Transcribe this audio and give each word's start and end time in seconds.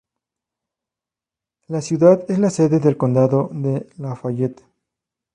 La 1.67 1.79
ciudad 1.83 2.25
es 2.27 2.39
la 2.39 2.49
sede 2.49 2.79
del 2.79 2.97
condado 2.97 3.49
de 3.53 3.87
Lafayette. 3.99 4.63